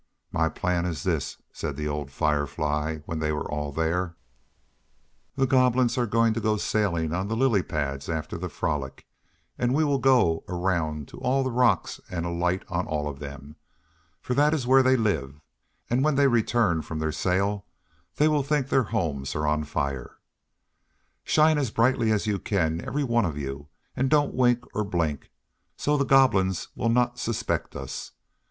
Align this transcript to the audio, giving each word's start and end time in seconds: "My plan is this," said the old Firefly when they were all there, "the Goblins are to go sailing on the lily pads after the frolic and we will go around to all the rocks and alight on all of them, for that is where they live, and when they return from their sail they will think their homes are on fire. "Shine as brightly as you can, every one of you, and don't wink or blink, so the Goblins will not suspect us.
"My 0.31 0.49
plan 0.49 0.87
is 0.87 1.03
this," 1.03 1.37
said 1.53 1.75
the 1.75 1.87
old 1.87 2.09
Firefly 2.09 3.01
when 3.05 3.19
they 3.19 3.31
were 3.31 3.47
all 3.47 3.71
there, 3.71 4.15
"the 5.35 5.45
Goblins 5.45 5.95
are 5.95 6.07
to 6.07 6.31
go 6.39 6.57
sailing 6.57 7.13
on 7.13 7.27
the 7.27 7.35
lily 7.37 7.61
pads 7.61 8.09
after 8.09 8.35
the 8.35 8.49
frolic 8.49 9.05
and 9.59 9.75
we 9.75 9.83
will 9.83 9.99
go 9.99 10.43
around 10.49 11.07
to 11.09 11.19
all 11.19 11.43
the 11.43 11.51
rocks 11.51 11.99
and 12.09 12.25
alight 12.25 12.63
on 12.67 12.87
all 12.87 13.07
of 13.07 13.19
them, 13.19 13.57
for 14.19 14.33
that 14.33 14.55
is 14.55 14.65
where 14.65 14.81
they 14.81 14.97
live, 14.97 15.39
and 15.87 16.03
when 16.03 16.15
they 16.15 16.25
return 16.25 16.81
from 16.81 16.97
their 16.97 17.11
sail 17.11 17.67
they 18.15 18.27
will 18.27 18.41
think 18.41 18.69
their 18.69 18.85
homes 18.89 19.35
are 19.35 19.45
on 19.45 19.63
fire. 19.63 20.17
"Shine 21.23 21.59
as 21.59 21.69
brightly 21.69 22.11
as 22.11 22.25
you 22.25 22.39
can, 22.39 22.81
every 22.83 23.03
one 23.03 23.23
of 23.25 23.37
you, 23.37 23.67
and 23.95 24.09
don't 24.09 24.33
wink 24.33 24.63
or 24.75 24.83
blink, 24.83 25.29
so 25.77 25.95
the 25.95 26.05
Goblins 26.05 26.69
will 26.73 26.89
not 26.89 27.19
suspect 27.19 27.75
us. 27.75 28.13